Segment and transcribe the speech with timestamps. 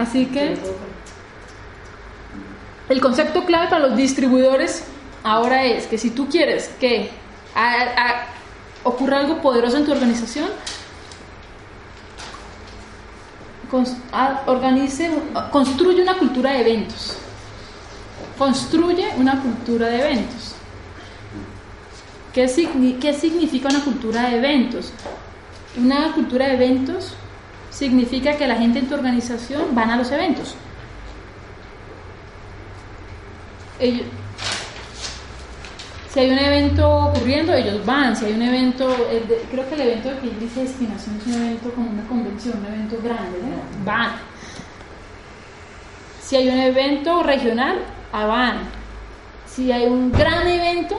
[0.00, 0.56] Así que
[2.88, 4.84] el concepto clave para los distribuidores
[5.22, 7.10] ahora es que si tú quieres que
[8.82, 10.48] ocurra algo poderoso en tu organización,
[14.46, 15.10] organice,
[15.52, 17.18] construye una cultura de eventos.
[18.38, 20.54] Construye una cultura de eventos.
[22.32, 22.46] ¿Qué,
[22.98, 24.94] ¿Qué significa una cultura de eventos?
[25.76, 27.12] Una cultura de eventos
[27.70, 30.54] significa que la gente en tu organización van a los eventos.
[36.12, 38.14] si hay un evento ocurriendo, ellos van.
[38.14, 38.94] Si hay un evento,
[39.50, 42.98] creo que el evento de dice destinación es un evento como una convención, un evento
[43.02, 43.38] grande,
[43.84, 44.10] van.
[46.20, 47.78] Si hay un evento regional,
[48.12, 48.58] ah, van.
[49.46, 50.96] Si hay un gran evento,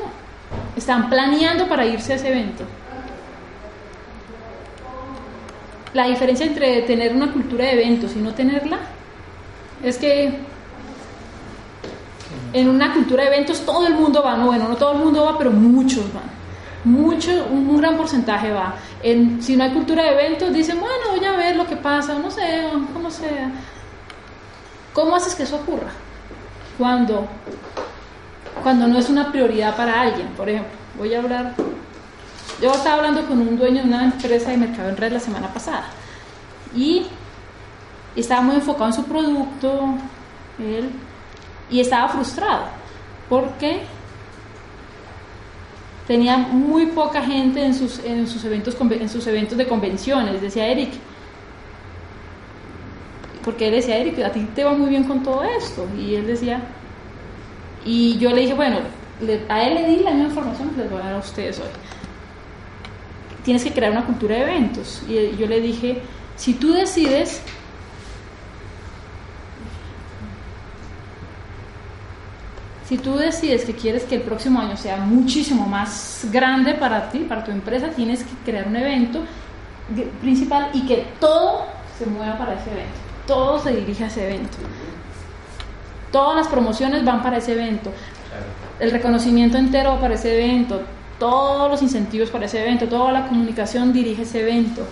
[0.75, 2.65] están planeando para irse a ese evento.
[5.93, 8.79] La diferencia entre tener una cultura de eventos y no tenerla
[9.83, 10.39] es que
[12.53, 15.23] en una cultura de eventos todo el mundo va, no, bueno, no todo el mundo
[15.23, 16.41] va, pero muchos van.
[16.83, 18.75] Mucho, un, gran porcentaje va.
[19.39, 22.31] Si no hay cultura de eventos, dicen, bueno, voy a ver lo que pasa, no
[22.31, 22.63] sé,
[22.93, 23.51] como sea.
[24.93, 25.91] ¿Cómo haces que eso ocurra?
[26.77, 27.27] Cuando,
[28.63, 30.73] cuando no es una prioridad para alguien, por ejemplo.
[30.97, 31.53] Voy a hablar
[32.61, 35.51] yo estaba hablando con un dueño de una empresa de mercado en red la semana
[35.51, 35.85] pasada
[36.75, 37.07] y
[38.15, 39.95] estaba muy enfocado en su producto
[40.59, 40.89] él,
[41.69, 42.65] y estaba frustrado
[43.27, 43.81] porque
[46.05, 50.67] tenía muy poca gente en sus, en sus, eventos, en sus eventos de convenciones, decía
[50.67, 50.91] Eric.
[53.45, 55.87] Porque él decía, Eric, a ti te va muy bien con todo esto.
[55.97, 56.61] Y él decía,
[57.85, 58.79] y yo le dije, bueno,
[59.47, 61.69] a él le di la misma información que les voy a dar a ustedes hoy
[63.43, 65.03] tienes que crear una cultura de eventos.
[65.07, 66.01] Y yo le dije,
[66.35, 67.41] si tú decides
[72.91, 77.19] si tú decides que quieres que el próximo año sea muchísimo más grande para ti,
[77.19, 79.21] para tu empresa, tienes que crear un evento
[80.19, 84.57] principal y que todo se mueva para ese evento, todo se dirige a ese evento.
[86.11, 87.93] Todas las promociones van para ese evento.
[88.77, 90.81] El reconocimiento entero va para ese evento
[91.21, 94.87] todos los incentivos para ese evento, toda la comunicación dirige ese evento,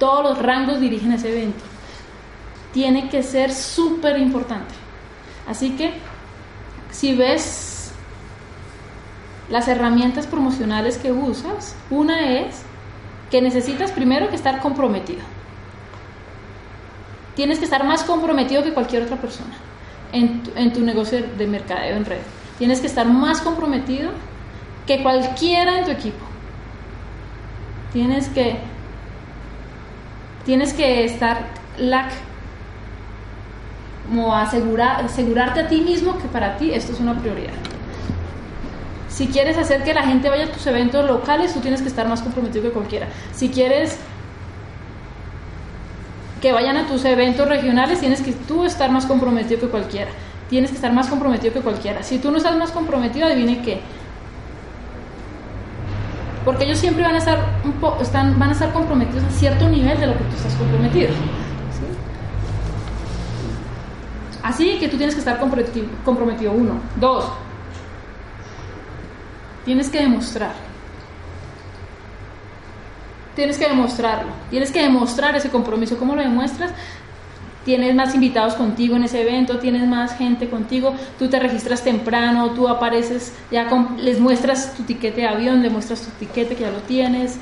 [0.00, 1.62] todos los rangos dirigen ese evento.
[2.72, 4.74] Tiene que ser súper importante.
[5.46, 5.92] Así que
[6.90, 7.92] si ves
[9.48, 12.62] las herramientas promocionales que usas, una es
[13.30, 15.20] que necesitas primero que estar comprometido.
[17.36, 19.54] Tienes que estar más comprometido que cualquier otra persona
[20.10, 22.22] en tu, en tu negocio de mercadeo en red.
[22.58, 24.10] Tienes que estar más comprometido
[24.88, 26.24] que cualquiera en tu equipo.
[27.92, 28.56] Tienes que
[30.46, 31.44] tienes que estar
[31.76, 32.08] la
[34.08, 37.52] como asegurar, asegurarte a ti mismo que para ti esto es una prioridad.
[39.10, 42.08] Si quieres hacer que la gente vaya a tus eventos locales, tú tienes que estar
[42.08, 43.08] más comprometido que cualquiera.
[43.34, 43.98] Si quieres
[46.40, 50.10] que vayan a tus eventos regionales, tienes que tú estar más comprometido que cualquiera.
[50.48, 52.02] Tienes que estar más comprometido que cualquiera.
[52.02, 53.82] Si tú no estás más comprometido, adivine qué
[56.48, 57.44] porque ellos siempre van a estar
[58.00, 61.10] están, van a estar comprometidos a cierto nivel de lo que tú estás comprometido.
[64.42, 66.80] Así que tú tienes que estar comprometido, uno.
[66.96, 67.30] Dos,
[69.66, 70.54] tienes que demostrar.
[73.36, 74.30] Tienes que demostrarlo.
[74.48, 75.98] Tienes que demostrar ese compromiso.
[75.98, 76.70] ¿Cómo lo demuestras?
[77.68, 82.52] Tienes más invitados contigo en ese evento, tienes más gente contigo, tú te registras temprano,
[82.52, 83.68] tú apareces, ya
[83.98, 87.36] les muestras tu tiquete de avión, le muestras tu tiquete que ya lo tienes,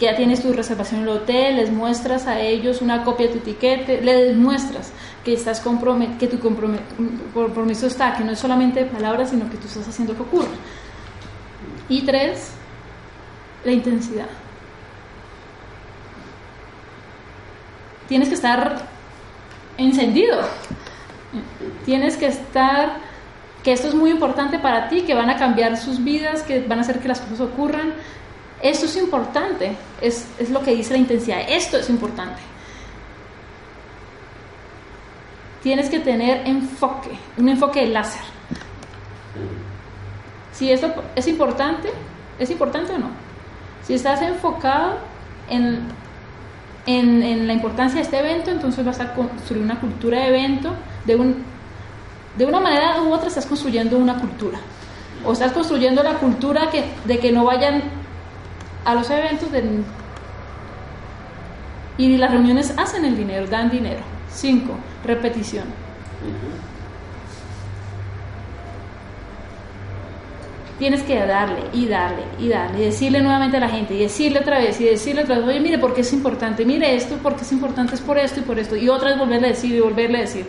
[0.00, 3.34] que ya tienes tu reservación en el hotel, les muestras a ellos una copia de
[3.34, 4.90] tu tiquete, les muestras
[5.24, 5.62] que estás
[6.18, 10.22] que tu compromiso está, que no es solamente palabras, sino que tú estás haciendo que
[10.22, 10.48] ocurra.
[11.88, 12.50] Y tres,
[13.64, 14.41] la intensidad.
[18.12, 18.76] Tienes que estar
[19.78, 20.42] encendido.
[21.86, 22.98] Tienes que estar,
[23.64, 26.76] que esto es muy importante para ti, que van a cambiar sus vidas, que van
[26.76, 27.94] a hacer que las cosas ocurran.
[28.60, 31.38] Esto es importante, es, es lo que dice la intensidad.
[31.48, 32.42] Esto es importante.
[35.62, 38.20] Tienes que tener enfoque, un enfoque de láser.
[40.52, 41.88] Si esto es importante,
[42.38, 43.08] ¿es importante o no?
[43.82, 44.98] Si estás enfocado
[45.48, 46.01] en
[46.86, 50.74] en, la importancia de este evento, entonces vas a construir una cultura de evento,
[51.04, 51.36] de, un,
[52.36, 54.58] de una manera u otra estás construyendo una cultura.
[55.24, 57.82] O estás construyendo la cultura que, de que no vayan
[58.84, 59.48] a los eventos
[61.98, 64.00] y las reuniones hacen el dinero, dan dinero.
[64.30, 64.74] Cinco,
[65.04, 65.64] repetición.
[70.82, 74.40] Tienes que darle y darle y darle y decirle nuevamente a la gente y decirle
[74.40, 77.52] otra vez y decirle otra vez, oye, mire, porque es importante, mire esto, porque es
[77.52, 78.74] importante, es por esto y por esto.
[78.74, 80.44] Y otra vez volverle a decir y volverle a decir.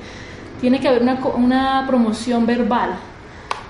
[0.60, 2.96] Tiene que haber una, una promoción verbal,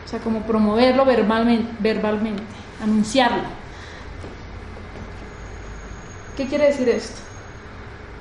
[0.06, 2.44] o sea, como promoverlo verbalmente, verbalmente,
[2.81, 3.44] anunciarlo.
[6.38, 7.19] ¿Qué quiere decir esto?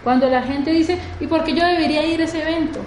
[0.03, 2.81] Cuando la gente dice, ¿y por qué yo debería ir a ese evento?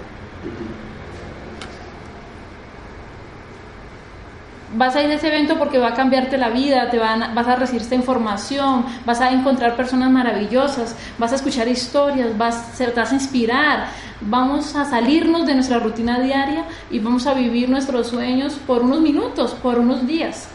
[4.74, 7.46] Vas a ir a ese evento porque va a cambiarte la vida, te van, vas
[7.46, 12.86] a recibir esta información, vas a encontrar personas maravillosas, vas a escuchar historias, vas, te
[12.90, 13.86] vas a inspirar,
[14.20, 19.00] vamos a salirnos de nuestra rutina diaria y vamos a vivir nuestros sueños por unos
[19.00, 20.48] minutos, por unos días.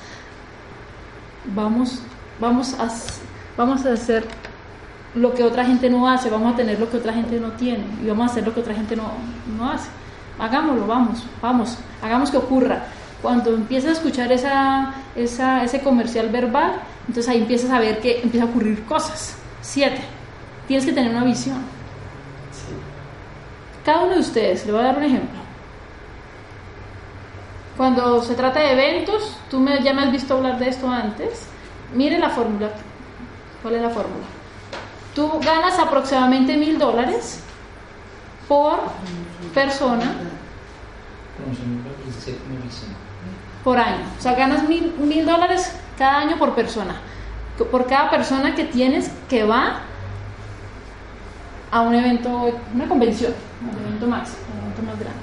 [1.56, 2.02] Vamos,
[2.38, 2.90] vamos, a,
[3.56, 4.26] vamos a hacer
[5.16, 7.86] lo que otra gente no hace, vamos a tener lo que otra gente no tiene
[8.04, 9.04] y vamos a hacer lo que otra gente no,
[9.58, 9.90] no hace.
[10.38, 12.84] Hagámoslo, vamos, vamos, hagamos que ocurra.
[13.22, 18.22] Cuando empiezas a escuchar esa, esa, ese comercial verbal, entonces ahí empiezas a ver que
[18.22, 19.36] empieza a ocurrir cosas.
[19.62, 20.02] Siete,
[20.68, 21.62] tienes que tener una visión.
[23.86, 25.40] Cada uno de ustedes, le voy a dar un ejemplo.
[27.78, 31.48] Cuando se trata de eventos, tú me, ya me has visto hablar de esto antes,
[31.94, 32.70] mire la fórmula.
[33.62, 34.26] ¿Cuál es la fórmula?
[35.16, 37.40] Tú ganas aproximadamente mil dólares
[38.48, 38.80] por
[39.54, 40.16] persona
[43.64, 44.04] por año.
[44.18, 46.96] O sea, ganas mil, dólares cada año por persona.
[47.70, 49.82] Por cada persona que tienes que va
[51.70, 55.22] a un evento, una convención, un evento más, un evento más grande.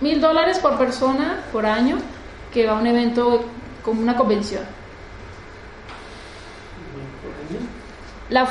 [0.00, 1.98] Mil dólares por persona por año
[2.52, 3.44] que va a un evento
[3.84, 4.62] como una convención.
[8.30, 8.46] La,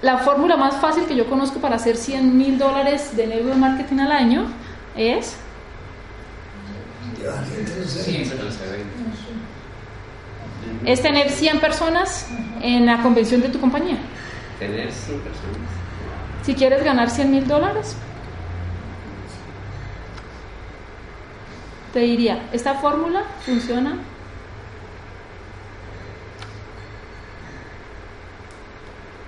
[0.00, 3.98] la fórmula más fácil que yo conozco para hacer 100 mil dólares de network marketing
[3.98, 4.46] al año
[4.96, 5.36] es
[10.84, 12.28] es tener 100 personas
[12.60, 13.98] en la convención de tu compañía.
[14.58, 15.56] Tener 100 personas.
[16.44, 17.96] Si quieres ganar 100 mil dólares,
[21.92, 23.98] te diría, esta fórmula funciona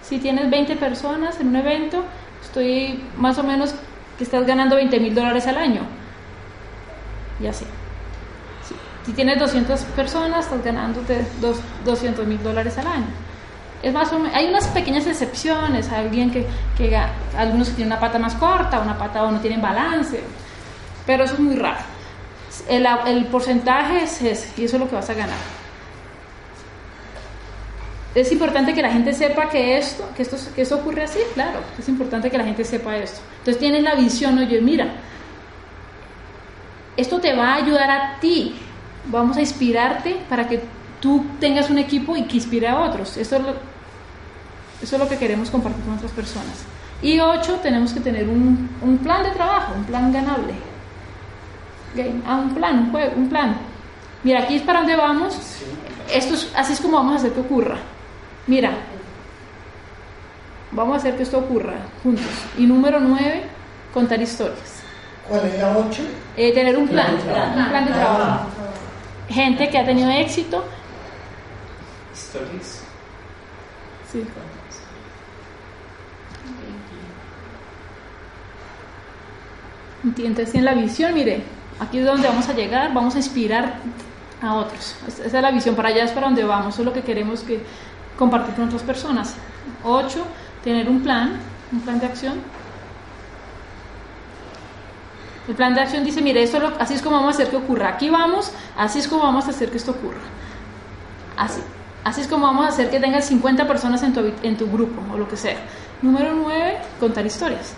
[0.08, 2.04] Si tienes 20 personas en un evento,
[2.40, 3.74] estoy más o menos
[4.18, 5.82] que estás ganando 20 mil dólares al año.
[7.40, 7.64] Y así.
[9.04, 11.00] Si, tienes 200 personas, estás ganando
[11.84, 13.06] 200 mil dólares al año.
[13.82, 16.46] Es más o hay unas pequeñas excepciones, alguien que,
[16.76, 16.96] que
[17.36, 20.20] algunos que tienen una pata más corta, una pata o no tienen balance,
[21.06, 21.84] pero eso es muy raro.
[22.68, 25.55] El, el porcentaje es ese y eso es lo que vas a ganar
[28.16, 31.60] es importante que la gente sepa que esto, que esto, que esto ocurre así, claro,
[31.78, 33.20] es importante que la gente sepa esto.
[33.40, 34.88] Entonces tienes la visión, oye, mira,
[36.96, 38.54] esto te va a ayudar a ti,
[39.04, 40.62] vamos a inspirarte para que
[40.98, 43.18] tú tengas un equipo y que inspire a otros.
[43.18, 46.64] Esto es lo, eso es lo que queremos compartir con otras personas.
[47.02, 50.54] Y ocho, tenemos que tener un, un plan de trabajo, un plan ganable.
[52.26, 53.58] Ah, un plan, un juego, un plan.
[54.22, 55.38] Mira, aquí es para dónde vamos.
[56.10, 57.76] Esto es, así es como vamos a hacer que ocurra.
[58.46, 58.70] Mira,
[60.70, 62.26] vamos a hacer que esto ocurra juntos.
[62.56, 63.44] Y número nueve,
[63.92, 64.82] contar historias.
[65.28, 66.02] ¿Cuál es la ocho?
[66.36, 68.48] Eh, tener un plan, un plan de trabajo.
[69.28, 70.64] Gente que ha tenido éxito.
[72.14, 72.82] Historias.
[74.12, 74.24] Sí.
[80.18, 81.42] Entonces, en la visión, mire,
[81.80, 83.80] aquí es donde vamos a llegar, vamos a inspirar
[84.40, 84.94] a otros.
[85.08, 87.40] Esa es la visión, para allá es para donde vamos, eso es lo que queremos
[87.40, 87.60] que
[88.18, 89.34] compartir con otras personas.
[89.84, 90.24] Ocho,
[90.64, 91.38] tener un plan,
[91.72, 92.40] un plan de acción.
[95.48, 97.90] El plan de acción dice, mire, esto así es como vamos a hacer que ocurra.
[97.90, 100.18] Aquí vamos, así es como vamos a hacer que esto ocurra.
[101.36, 101.60] Así.
[102.02, 105.02] Así es como vamos a hacer que tengas 50 personas en tu, en tu grupo
[105.12, 105.56] o lo que sea.
[106.02, 107.74] Número 9, contar historias.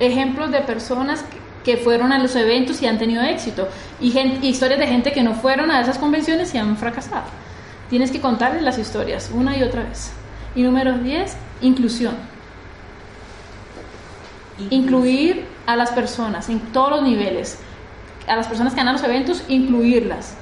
[0.00, 1.24] Ejemplos de personas
[1.64, 3.68] que, fueron a los eventos y han tenido éxito.
[4.00, 7.24] Y historias de gente que no fueron a esas convenciones y han fracasado.
[7.92, 10.12] Tienes que contarles las historias una y otra vez.
[10.54, 12.14] Y número 10, inclusión.
[14.70, 17.58] Incluir a las personas en todos los niveles.
[18.26, 20.34] A las personas que van a los eventos, incluirlas.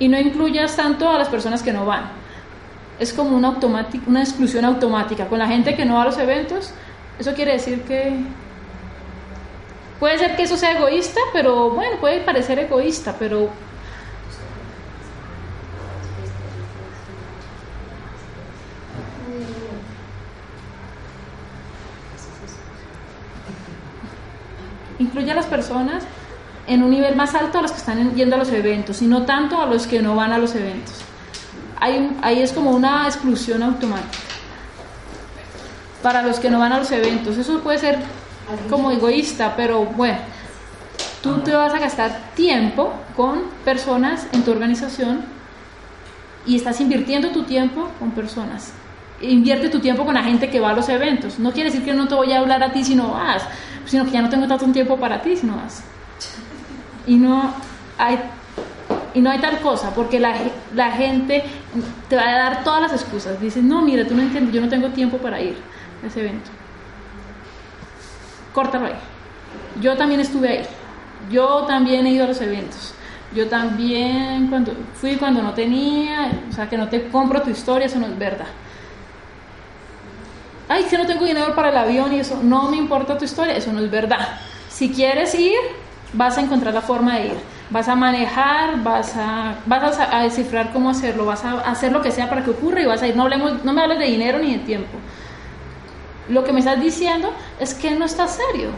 [0.00, 2.10] Y no incluyas tanto a las personas que no van.
[2.98, 3.56] Es como una,
[4.08, 5.28] una exclusión automática.
[5.28, 6.72] Con la gente que no va a los eventos,
[7.20, 8.12] eso quiere decir que...
[10.00, 13.50] Puede ser que eso sea egoísta, pero bueno, puede parecer egoísta, pero
[25.10, 26.04] Incluye a las personas
[26.68, 29.22] en un nivel más alto a los que están yendo a los eventos y no
[29.22, 30.94] tanto a los que no van a los eventos.
[31.80, 34.18] Hay, ahí es como una exclusión automática
[36.00, 37.36] para los que no van a los eventos.
[37.36, 37.98] Eso puede ser
[38.68, 40.18] como egoísta, pero bueno,
[41.22, 45.24] tú te vas a gastar tiempo con personas en tu organización
[46.46, 48.72] y estás invirtiendo tu tiempo con personas.
[49.20, 51.38] Invierte tu tiempo con la gente que va a los eventos.
[51.38, 53.42] No quiere decir que no te voy a hablar a ti si no vas,
[53.84, 55.82] sino que ya no tengo tanto tiempo para ti si no vas.
[57.06, 57.52] Y no
[57.98, 58.18] hay,
[59.14, 60.34] y no hay tal cosa, porque la,
[60.74, 61.44] la gente
[62.08, 63.40] te va a dar todas las excusas.
[63.40, 65.56] Dices, no, mira, tú no entiendes, yo no tengo tiempo para ir
[66.02, 66.50] a ese evento.
[68.54, 68.94] Córtalo ahí.
[69.80, 70.66] Yo también estuve ahí.
[71.30, 72.94] Yo también he ido a los eventos.
[73.34, 77.86] Yo también cuando fui cuando no tenía, o sea, que no te compro tu historia,
[77.86, 78.46] eso no es verdad.
[80.72, 83.56] Ay, que no tengo dinero para el avión y eso, no me importa tu historia,
[83.56, 84.38] eso no es verdad.
[84.68, 85.58] Si quieres ir,
[86.12, 87.34] vas a encontrar la forma de ir.
[87.70, 92.12] Vas a manejar, vas a, vas a, descifrar cómo hacerlo, vas a hacer lo que
[92.12, 93.16] sea para que ocurra y vas a ir.
[93.16, 94.96] No, hablemos, no me hables de dinero ni de tiempo.
[96.28, 98.68] Lo que me estás diciendo es que no estás serio.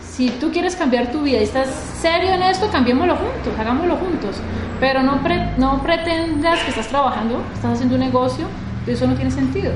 [0.00, 1.68] Si tú quieres cambiar tu vida y estás
[2.00, 4.36] serio en esto, cambiémoslo juntos, hagámoslo juntos.
[4.80, 5.20] Pero no,
[5.58, 8.46] no pretendas que estás trabajando, estás haciendo un negocio,
[8.86, 9.70] eso no tiene sentido.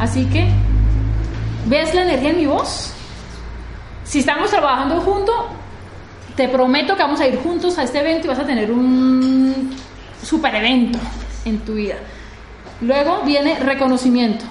[0.00, 0.48] Así que,
[1.66, 2.94] ¿ves la energía en mi voz?
[4.02, 5.36] Si estamos trabajando juntos,
[6.36, 9.76] te prometo que vamos a ir juntos a este evento y vas a tener un
[10.24, 10.98] super evento
[11.44, 11.96] en tu vida.
[12.80, 14.46] Luego viene reconocimiento.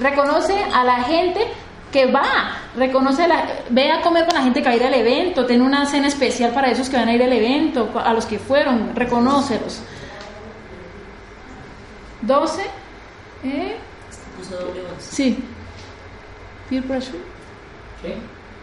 [0.00, 1.40] Reconoce a la gente
[1.92, 4.94] que va, reconoce la, ve a comer con la gente que va a ir al
[4.94, 8.26] evento, ten una cena especial para esos que van a ir al evento, a los
[8.26, 9.80] que fueron, reconócelos.
[12.22, 12.62] 12.
[13.44, 13.76] ¿Eh?
[14.36, 15.38] Puso doble Sí.
[16.68, 17.18] Peer pressure.
[18.02, 18.16] ¿Qué?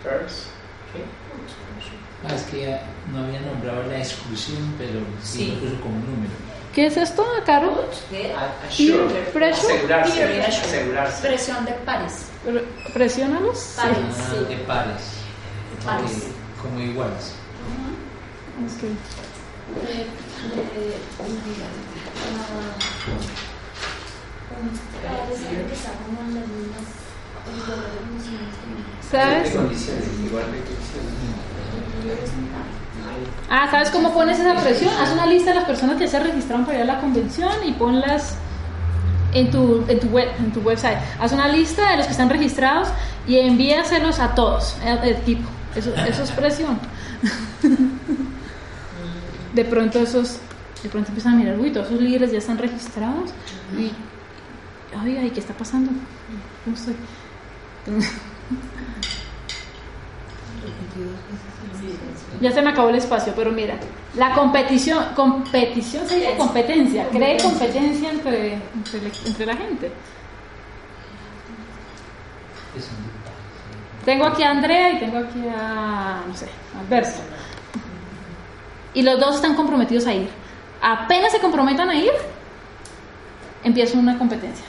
[0.04, 0.48] First.
[0.94, 1.04] ¿Qué?
[2.28, 2.80] Ah, es que
[3.12, 5.52] no había nombrado la exclusión, pero sí, Sí.
[5.52, 6.32] lo puso como número.
[6.74, 7.90] ¿Qué es esto, Caro?
[8.10, 8.36] Peer
[9.34, 9.52] pressure.
[9.52, 9.68] Asegurarse.
[10.18, 10.42] Peer pressure.
[10.68, 11.28] Asegurarse.
[11.28, 12.26] Presión de pares.
[12.44, 13.74] Pre- Presiónalos.
[13.78, 13.98] Pares.
[13.98, 14.46] Ah, sí.
[14.56, 15.02] de pares.
[15.86, 16.12] Pares.
[16.12, 17.34] Ok, Como iguales.
[18.64, 18.82] Ok.
[18.82, 19.35] ¿Sabes?
[29.54, 30.06] Condiciones.
[33.50, 34.94] Ah, ¿sabes cómo pones esa presión?
[35.00, 37.72] Haz una lista de las personas que se registraron para ir a la convención y
[37.72, 38.36] ponlas
[39.34, 40.98] en tu, en tu, web, en tu website.
[41.20, 42.90] Haz una lista de los que están registrados
[43.28, 45.50] y envíaselos a todos, el, el tipo.
[45.76, 46.80] Eso, eso es presión.
[49.56, 50.38] De pronto esos,
[50.84, 53.32] de pronto empiezan a mirar, uy, todos esos líderes ya están registrados.
[53.78, 53.92] Y,
[55.04, 55.92] oiga, ¿y qué está pasando?
[56.64, 56.96] ¿Cómo estoy?
[62.42, 63.76] Ya se me acabó el espacio, pero mira,
[64.16, 69.92] la competición, competición se dice competencia, cree competencia entre, entre, la- entre la gente.
[74.04, 77.20] Tengo aquí a Andrea y tengo aquí a, no sé, a Alberto.
[78.96, 80.30] Y los dos están comprometidos a ir.
[80.82, 82.12] Apenas se comprometan a ir,
[83.64, 84.66] empieza una competencia.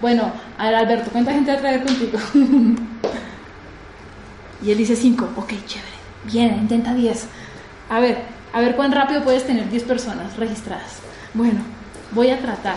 [0.00, 2.18] Bueno, a ver, Alberto, ¿cuánta gente va a traer contigo?
[4.62, 5.28] y él dice cinco.
[5.36, 5.94] Ok, chévere.
[6.24, 7.26] Bien, intenta 10.
[7.88, 8.18] A ver,
[8.52, 10.98] a ver cuán rápido puedes tener 10 personas registradas.
[11.32, 11.60] Bueno,
[12.10, 12.76] voy a tratar.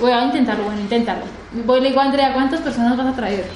[0.00, 1.24] Voy a intentarlo, bueno, inténtalo.
[1.66, 3.46] Voy le digo a Andrea, ¿cuántas personas vas a traer?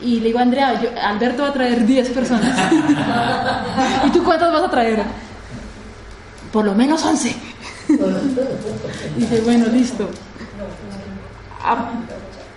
[0.00, 2.56] Y le digo a Andrea, yo- Alberto va a traer 10 personas.
[4.06, 5.02] ¿Y tú cuántas vas a traer?
[6.52, 7.34] Por lo menos 11.
[9.16, 10.08] Dice, bueno, listo.
[11.64, 11.90] A-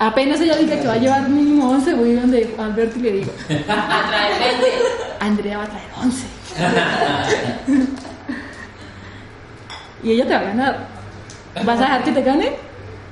[0.08, 3.32] apenas ella dice que va a llevar mínimo 11, voy donde Alberto y le digo,
[3.48, 3.60] Trae
[4.40, 4.68] 20.
[5.20, 6.26] Andrea va a traer 11.
[10.04, 10.88] y ella te va a ganar.
[11.66, 12.52] ¿Vas a dejar que te gane?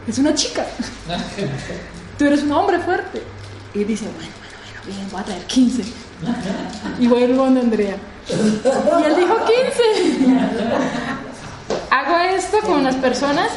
[0.07, 0.65] Es una chica.
[2.17, 3.21] Tú eres un hombre fuerte.
[3.73, 5.83] Y dice, bueno, bueno, bueno, bien, voy a traer 15.
[6.99, 7.97] Y vuelvo donde Andrea.
[8.29, 8.33] Y
[9.03, 10.37] él dijo 15.
[11.91, 13.49] Hago esto con las personas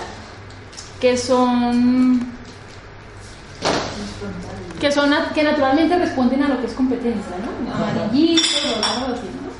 [1.00, 2.32] que son
[4.80, 7.74] que son que naturalmente responden a lo que es competencia, ¿no?
[7.74, 9.50] Amarillitos o algo así, ¿no?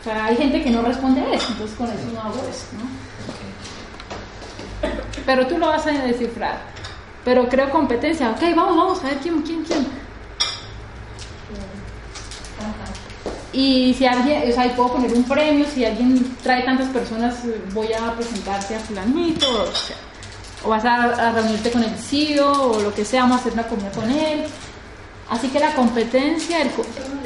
[0.00, 2.66] O sea, hay gente que no responde a eso, entonces con eso no hago eso,
[2.72, 2.88] ¿no?
[5.26, 6.60] Pero tú lo vas a descifrar.
[7.24, 8.30] Pero creo competencia.
[8.30, 9.86] Ok, vamos, vamos a ver quién, quién, quién.
[13.52, 17.34] Y si alguien, o sea, y puedo poner un premio, si alguien trae tantas personas,
[17.74, 19.46] voy a presentarte a fulanito,
[20.62, 23.52] o, o vas a, reunirte con el CEO o lo que sea, vamos a hacer
[23.54, 24.44] una comida con él.
[25.28, 26.70] Así que la competencia, el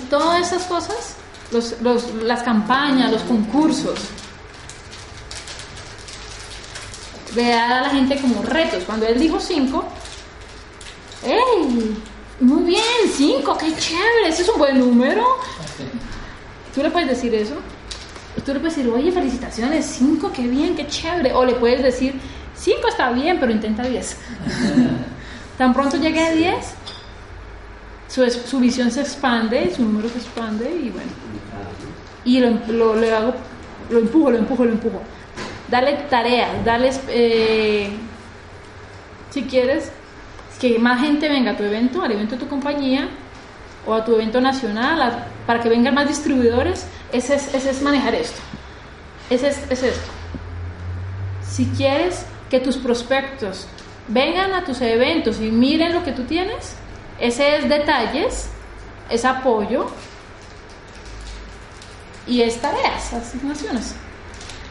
[0.09, 1.17] todas esas cosas,
[1.51, 3.99] los- los- las campañas, los concursos,
[7.35, 8.85] le da a la gente como retos.
[8.85, 9.85] Cuando él dijo cinco,
[11.25, 11.97] ¡Ey!
[12.41, 12.83] Muy bien,
[13.17, 15.25] cinco, qué chévere, ese es un buen número.
[16.75, 17.55] Tú le puedes decir eso.
[18.45, 21.33] Tú le puedes decir, oye, felicitaciones, cinco, qué bien, qué chévere.
[21.35, 22.15] O le puedes decir,
[22.57, 24.17] cinco está bien, pero intenta diez.
[25.59, 26.75] Tan pronto llegue a diez,
[28.09, 31.11] su, su visión se expande, su número se expande y bueno.
[32.25, 33.35] Y lo, lo- le hago,
[33.91, 35.01] lo empujo, lo empujo, lo empujo.
[35.71, 37.91] Dale tareas, dale, eh,
[39.31, 39.91] si quieres,
[40.61, 43.09] que más gente venga a tu evento, al evento de tu compañía
[43.87, 48.41] o a tu evento nacional, para que vengan más distribuidores, ese es, manejar esto.
[49.31, 50.11] Ese es, es esto.
[51.43, 53.67] Si quieres que tus prospectos
[54.09, 56.77] vengan a tus eventos y miren lo que tú tienes,
[57.19, 58.51] ese es detalles,
[59.09, 59.87] es apoyo
[62.27, 63.95] y es tareas, asignaciones.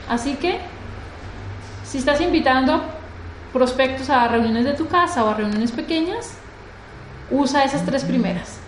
[0.10, 0.60] Así que,
[1.86, 2.84] si estás invitando
[3.54, 6.34] prospectos a reuniones de tu casa o a reuniones pequeñas,
[7.30, 8.63] usa esas tres primeras.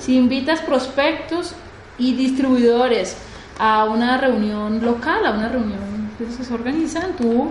[0.00, 1.54] Si invitas prospectos
[1.98, 3.16] y distribuidores
[3.58, 7.50] a una reunión local, a una reunión que se organizan, tú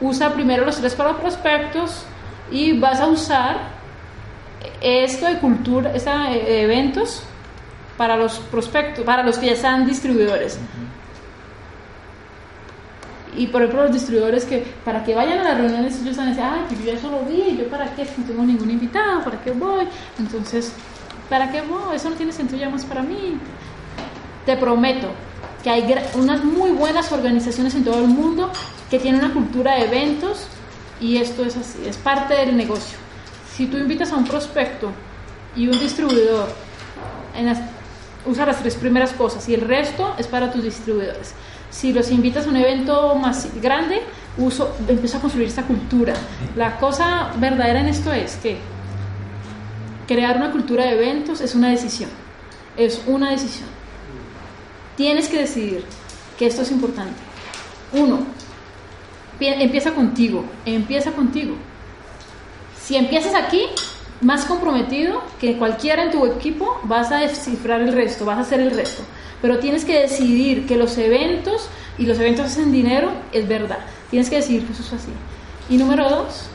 [0.00, 2.04] usa primero los tres para prospectos
[2.50, 3.78] y vas a usar
[4.80, 7.22] esto de cultura, esta, eh, eventos
[7.96, 10.58] para los prospectos, para los que ya están distribuidores.
[13.36, 16.30] Y por ejemplo los distribuidores que para que vayan a las reuniones ellos van a
[16.30, 18.70] decir, ay, pues yo ya eso lo vi, yo para qué, si no tengo ningún
[18.70, 19.86] invitado, para qué voy,
[20.18, 20.72] entonces,
[21.28, 21.96] ¿para qué voy?
[21.96, 23.38] Eso no tiene sentido ya más para mí.
[24.46, 25.08] Te prometo
[25.62, 28.50] que hay unas muy buenas organizaciones en todo el mundo
[28.90, 30.46] que tienen una cultura de eventos
[31.00, 32.96] y esto es así, es parte del negocio.
[33.54, 34.90] Si tú invitas a un prospecto
[35.56, 36.48] y un distribuidor,
[37.36, 37.60] en las-
[38.26, 41.34] usa las tres primeras cosas y el resto es para tus distribuidores.
[41.70, 44.00] Si los invitas a un evento más grande,
[44.38, 46.14] uso, empieza a construir esta cultura.
[46.56, 48.58] La cosa verdadera en esto es que
[50.08, 52.10] crear una cultura de eventos es una decisión.
[52.76, 53.68] Es una decisión.
[54.96, 55.84] Tienes que decidir
[56.36, 57.20] que esto es importante.
[57.92, 58.18] Uno,
[59.38, 61.54] pi- empieza contigo, empieza contigo.
[62.82, 63.62] Si empiezas aquí,
[64.20, 68.60] más comprometido que cualquiera en tu equipo, vas a descifrar el resto, vas a hacer
[68.60, 69.02] el resto.
[69.40, 71.68] Pero tienes que decidir que los eventos,
[71.98, 73.78] y los eventos hacen dinero, es verdad.
[74.10, 75.10] Tienes que decidir que eso es así.
[75.70, 76.46] Y número dos,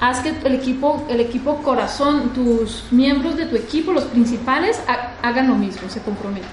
[0.00, 5.12] haz que el equipo, el equipo corazón, tus miembros de tu equipo, los principales, ha-
[5.26, 6.50] hagan lo mismo, se comprometan.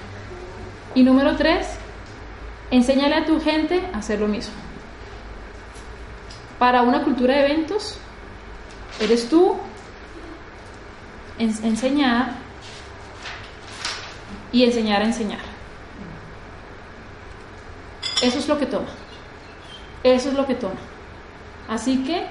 [0.95, 1.67] Y número tres,
[2.71, 4.53] enséñale a tu gente a hacer lo mismo.
[6.57, 7.97] Para una cultura de eventos,
[8.99, 9.55] eres tú,
[11.37, 12.31] en- enseñar
[14.51, 15.39] y enseñar a enseñar.
[18.21, 18.87] Eso es lo que toma.
[20.03, 20.75] Eso es lo que toma.
[21.67, 22.25] Así que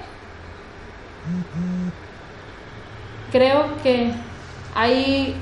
[3.31, 4.11] creo que
[4.73, 5.35] hay,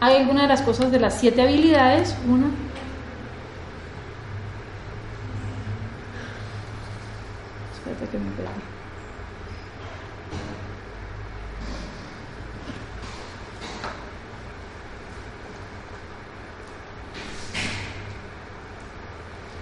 [0.00, 2.14] hay algunas de las cosas de las siete habilidades.
[2.28, 2.46] Una.
[7.72, 8.48] Espérate que me perdí.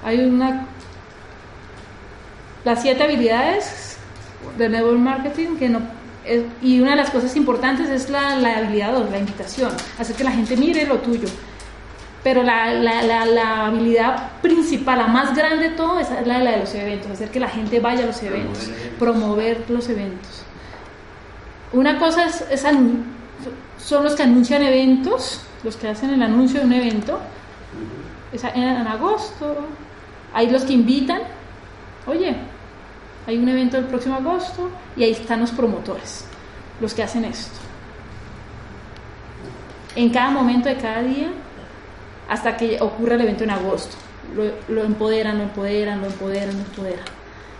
[0.04, 0.66] Hay una
[2.64, 3.81] las siete habilidades
[4.58, 5.80] de network marketing que no
[6.24, 10.14] es- y una de las cosas importantes es la, la habilidad o la invitación, hacer
[10.16, 11.28] que la gente mire lo tuyo.
[12.22, 16.58] Pero la, la, la, la habilidad principal, la más grande de todo, es la, de
[16.58, 20.44] los eventos, hacer que la gente vaya a los eventos, promover los eventos.
[21.72, 22.64] Una cosa es, es
[23.78, 27.18] son los que anuncian eventos, los que hacen el anuncio de un evento,
[28.32, 29.56] es en, en agosto,
[30.32, 31.22] hay los que invitan,
[32.06, 32.36] oye,
[33.26, 36.24] hay un evento el próximo agosto y ahí están los promotores,
[36.80, 37.58] los que hacen esto.
[39.94, 41.30] En cada momento de cada día,
[42.28, 43.96] hasta que ocurra el evento en agosto,
[44.68, 47.21] lo, empoderan, lo empoderan, lo empoderan, lo empoderan.